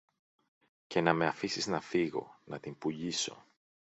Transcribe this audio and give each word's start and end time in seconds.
και 0.87 1.01
να 1.01 1.13
με 1.13 1.25
αφήσεις 1.25 1.67
να 1.67 1.81
φύγω, 1.81 2.39
να 2.45 2.59
την 2.59 2.77
πουλήσω 2.77 3.45